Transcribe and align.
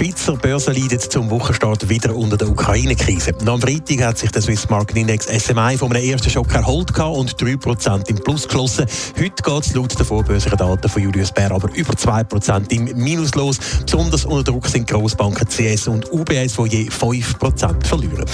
Die 0.00 0.06
Schweizer 0.06 0.34
Börse 0.34 0.72
leidet 0.72 1.02
zum 1.02 1.28
Wochenstart 1.28 1.90
wieder 1.90 2.16
unter 2.16 2.38
der 2.38 2.48
Ukraine-Krise. 2.48 3.34
Am 3.44 3.60
Freitag 3.60 4.02
hat 4.02 4.16
sich 4.16 4.30
der 4.30 4.40
Swiss 4.40 4.70
Market 4.70 4.96
Index 4.96 5.26
SMI 5.26 5.76
von 5.76 5.94
einem 5.94 6.02
ersten 6.02 6.30
Schock 6.30 6.54
erholt 6.54 6.98
und 6.98 7.36
3% 7.36 8.08
im 8.08 8.16
Plus 8.16 8.48
geschlossen. 8.48 8.86
Heute 9.18 9.42
geht 9.42 9.66
es 9.66 9.74
laut 9.74 9.98
den 9.98 10.06
vorbörslichen 10.06 10.56
Daten 10.56 10.88
von 10.88 11.02
Julius 11.02 11.32
Bär 11.32 11.50
aber 11.50 11.70
über 11.74 11.92
2% 11.92 12.72
im 12.72 12.84
Minus 12.96 13.34
los. 13.34 13.58
Besonders 13.84 14.24
unter 14.24 14.44
Druck 14.44 14.68
sind 14.68 14.88
Grossbanken 14.88 15.46
CS 15.46 15.86
und 15.88 16.10
UBS, 16.10 16.56
die 16.56 16.84
je 16.84 16.88
5% 16.88 17.84
verlieren. 17.84 18.24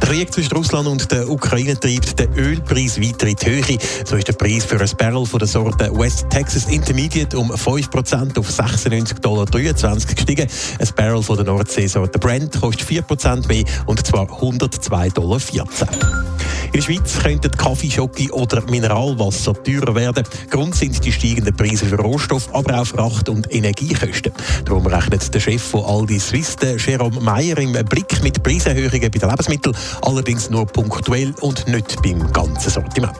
Der 0.00 0.08
Krieg 0.08 0.32
zwischen 0.32 0.52
Russland 0.52 0.88
und 0.88 1.10
der 1.10 1.28
Ukraine 1.28 1.78
treibt 1.78 2.18
den 2.18 2.32
Ölpreis 2.34 3.00
weiter 3.00 3.26
in 3.26 3.36
die 3.36 3.46
Höhe. 3.46 3.78
So 4.04 4.16
ist 4.16 4.28
der 4.28 4.34
Preis 4.34 4.64
für 4.64 4.80
ein 4.80 4.90
Barrel 4.96 5.26
von 5.26 5.38
der 5.38 5.48
Sorte 5.48 5.90
West 5.92 6.26
Texas 6.30 6.66
Intermediate 6.66 7.38
um 7.38 7.50
5% 7.50 8.38
auf 8.38 8.48
96,23 8.48 9.20
Dollar 9.20 9.46
gestiegen. 9.46 10.48
Ein 10.78 10.88
Barrel 10.96 11.22
von 11.22 11.36
der 11.36 11.46
Nordsee-Sorte 11.46 12.18
Brent 12.18 12.60
kostet 12.60 12.88
4% 12.88 13.48
mehr 13.48 13.64
und 13.86 14.06
zwar 14.06 14.26
102,14 14.26 15.14
Dollar. 15.14 16.35
In 16.76 16.82
der 16.82 16.92
Schweiz 16.92 17.18
könnten 17.22 17.50
Kaffee, 17.52 17.90
Schoki 17.90 18.30
oder 18.30 18.60
Mineralwasser 18.70 19.54
teurer 19.54 19.94
werden. 19.94 20.24
Grund 20.50 20.74
sind 20.74 21.02
die 21.02 21.10
steigenden 21.10 21.56
Preise 21.56 21.86
für 21.86 21.96
Rohstoff, 21.96 22.50
aber 22.52 22.82
auch 22.82 22.86
Fracht- 22.86 23.30
und 23.30 23.50
Energiekosten. 23.50 24.30
Darum 24.66 24.86
rechnet 24.86 25.32
der 25.32 25.40
Chef 25.40 25.62
von 25.62 25.86
Aldi 25.86 26.20
Swiss, 26.20 26.54
Jerome 26.76 27.18
Meyer, 27.22 27.56
im 27.56 27.72
Blick 27.72 28.22
mit 28.22 28.42
Preiserhöhungen 28.42 29.10
bei 29.10 29.18
den 29.18 29.30
Lebensmitteln, 29.30 29.74
allerdings 30.02 30.50
nur 30.50 30.66
punktuell 30.66 31.32
und 31.40 31.66
nicht 31.66 32.02
beim 32.02 32.30
ganzen 32.30 32.68
Sortiment. 32.68 33.16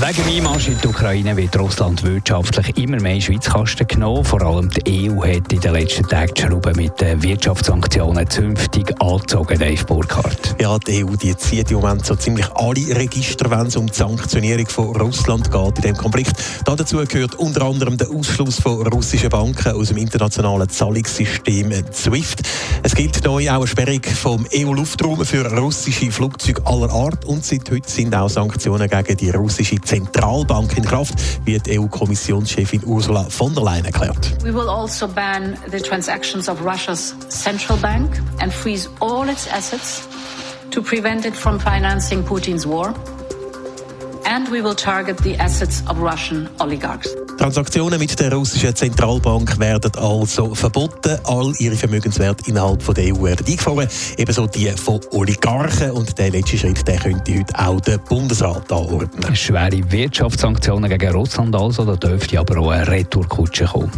Wegen 0.00 0.24
dem 0.24 0.36
Einmarsch 0.36 0.68
in 0.68 0.78
die 0.80 0.86
Ukraine 0.86 1.36
wird 1.36 1.58
Russland 1.58 2.04
wirtschaftlich 2.04 2.76
immer 2.76 3.00
mehr 3.00 3.14
in 3.14 3.20
Schweizkasten 3.20 3.84
genommen. 3.86 4.24
Vor 4.24 4.40
allem 4.42 4.70
die 4.70 5.10
EU 5.10 5.24
hat 5.24 5.52
in 5.52 5.60
den 5.60 5.72
letzten 5.72 6.06
Tagen 6.06 6.34
die 6.34 6.42
Schrauben 6.42 6.76
mit 6.76 7.00
den 7.00 7.20
Wirtschaftssanktionen 7.20 8.30
zünftig 8.30 8.94
angezogen, 9.00 9.58
Dave 9.58 9.84
Burkhardt. 9.84 10.54
Ja, 10.60 10.78
die 10.78 11.04
EU 11.04 11.16
die 11.16 11.36
zieht 11.36 11.72
im 11.72 11.80
Moment 11.80 12.06
so 12.06 12.14
ziemlich 12.14 12.47
alle 12.54 12.96
Register, 12.96 13.50
wenn 13.50 13.66
es 13.66 13.76
um 13.76 13.86
die 13.86 13.94
Sanktionierung 13.94 14.66
von 14.66 14.96
Russland 14.96 15.50
geht 15.50 15.76
in 15.76 15.82
dem 15.82 15.96
Konflikt. 15.96 16.32
Dazu 16.64 16.98
gehört 17.04 17.34
unter 17.36 17.62
anderem 17.62 17.96
der 17.96 18.10
Ausschluss 18.10 18.60
von 18.60 18.86
russischen 18.86 19.28
Banken 19.28 19.72
aus 19.72 19.88
dem 19.88 19.98
internationalen 19.98 20.68
Zahlungssystem 20.68 21.72
SWIFT. 21.92 22.42
Es 22.82 22.94
gilt 22.94 23.24
neu 23.24 23.50
auch 23.50 23.56
eine 23.56 23.66
Sperrung 23.66 24.02
vom 24.02 24.46
EU-Luftraum 24.54 25.24
für 25.24 25.44
russische 25.56 26.10
Flugzeuge 26.10 26.64
aller 26.66 26.90
Art 26.90 27.24
und 27.24 27.44
seit 27.44 27.70
heute 27.70 27.88
sind 27.88 28.14
auch 28.14 28.28
Sanktionen 28.28 28.88
gegen 28.88 29.16
die 29.16 29.30
russische 29.30 29.80
Zentralbank 29.80 30.76
in 30.76 30.84
Kraft, 30.84 31.14
wie 31.44 31.58
die 31.58 31.78
EU-Kommissionschefin 31.78 32.84
Ursula 32.84 33.26
von 33.28 33.54
der 33.54 33.64
Leyen 33.64 33.84
erklärt. 33.84 34.36
We 34.42 34.54
will 34.54 34.68
also 34.68 35.08
ban 35.08 35.56
the 35.70 35.80
transactions 35.80 36.48
of 36.48 36.60
Russia's 36.64 37.14
central 37.28 37.78
bank 37.78 38.20
and 38.40 38.52
freeze 38.52 38.88
all 39.00 39.28
its 39.28 39.48
assets 39.52 40.08
to 40.70 40.82
prevent 40.82 41.26
it 41.26 41.34
from 41.34 41.58
financing 41.58 42.22
Putin's 42.22 42.66
war. 42.66 42.94
And 44.24 44.48
we 44.48 44.60
will 44.60 44.74
target 44.74 45.18
the 45.18 45.36
assets 45.36 45.82
of 45.88 45.98
Russian 45.98 46.48
oligarchs. 46.60 47.27
Transaktionen 47.38 48.00
mit 48.00 48.18
der 48.18 48.32
russischen 48.32 48.74
Zentralbank 48.74 49.60
werden 49.60 49.92
also 49.96 50.56
verboten. 50.56 51.18
All 51.22 51.54
ihre 51.60 51.76
Vermögenswerte 51.76 52.50
innerhalb 52.50 52.82
von 52.82 52.96
der 52.96 53.14
EU 53.14 53.22
werden 53.22 53.46
eingefroren. 53.46 53.86
Ebenso 54.16 54.48
die 54.48 54.66
von 54.70 55.00
Oligarchen. 55.12 55.92
Und 55.92 56.18
der 56.18 56.30
letzte 56.30 56.58
Schritt 56.58 56.86
der 56.88 56.98
könnte 56.98 57.38
heute 57.38 57.58
auch 57.58 57.80
der 57.80 57.98
Bundesrat 57.98 58.72
anordnen. 58.72 59.36
Schwere 59.36 59.80
Wirtschaftssanktionen 59.88 60.90
gegen 60.90 61.12
Russland 61.12 61.54
also, 61.54 61.84
da 61.84 61.94
dürfte 61.94 62.40
aber 62.40 62.58
auch 62.58 62.70
eine 62.70 62.88
Retourkutsche 62.88 63.66
kommen. 63.66 63.92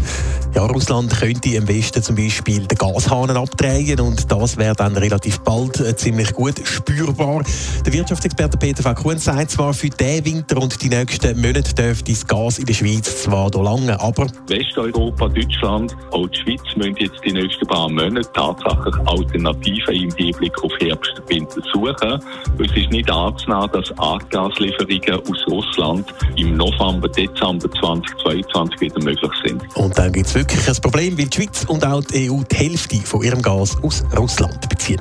Ja, 0.55 0.67
Russland 0.67 1.17
könnte 1.19 1.49
im 1.55 1.67
Westen 1.67 2.03
zum 2.03 2.17
Beispiel 2.17 2.67
den 2.67 2.77
Gashahn 2.77 3.31
abdrehen 3.31 4.01
und 4.01 4.31
das 4.31 4.57
wäre 4.59 4.75
dann 4.75 4.97
relativ 4.97 5.39
bald 5.41 5.81
äh, 5.81 5.97
ziemlich 5.97 6.33
gut 6.35 6.61
spürbar. 6.65 7.43
Der 7.87 7.93
Wirtschaftsexperte 7.93 8.59
Peter 8.59 8.83
Fakun 8.83 9.19
sagt 9.19 9.53
zwar, 9.53 9.73
für 9.73 9.89
diesen 9.89 10.25
Winter 10.25 10.59
und 10.59 10.83
die 10.83 10.89
nächsten 10.89 11.41
Monate 11.41 11.73
dürfte 11.73 12.13
das 12.13 12.27
Gas 12.27 12.59
in 12.59 12.67
der 12.67 12.75
Schweiz 12.75 13.30
zwar 13.31 13.51
noch 13.51 13.63
lange, 13.63 14.01
aber 14.01 14.27
Westeuropa, 14.49 15.29
Deutschland, 15.29 15.97
auch 16.11 16.27
die 16.29 16.39
Schweiz 16.39 16.77
müssen 16.77 16.97
jetzt 16.97 17.21
die 17.25 17.33
nächsten 17.33 17.67
paar 17.67 17.89
Monate 17.89 18.29
tatsächlich 18.35 18.95
Alternativen 19.07 19.95
im 19.95 20.11
Hinblick 20.17 20.65
auf 20.65 20.73
Herbst 20.81 21.13
und 21.19 21.31
Winter 21.31 21.61
suchen. 21.73 22.21
Es 22.59 22.77
ist 22.77 22.91
nicht 22.91 23.11
anzunehmen, 23.11 23.71
dass 23.73 23.91
Erdgaslieferungen 23.91 25.21
aus 25.31 25.47
Russland 25.49 26.15
im 26.37 26.57
November, 26.57 27.09
Dezember 27.09 27.71
2022 27.81 28.81
wieder 28.81 29.03
möglich 29.03 29.33
sind. 29.45 29.63
Und 29.77 29.97
dann 29.97 30.13
gibt 30.13 30.27
es 30.27 30.35
wirklich 30.35 30.69
ein 30.69 30.77
Problem, 30.83 31.19
weil 31.19 31.27
die 31.27 31.37
Schweiz 31.37 31.65
und 31.69 31.87
auch 31.87 32.03
die 32.03 32.31
EU 32.31 32.43
die 32.51 32.57
Hälfte 32.57 32.97
von 32.97 33.23
ihrem 33.23 33.43
Gas 33.43 33.77
aus 33.83 34.05
Russland 34.17 34.69
beziehen. 34.69 35.01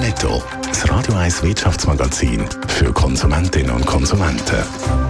Netto. 0.00 0.42
Das 0.62 0.88
Radio 0.90 1.14
1 1.14 1.42
Wirtschaftsmagazin 1.42 2.44
für 2.68 2.92
Konsumentinnen 2.92 3.70
und 3.70 3.84
Konsumenten. 3.84 5.09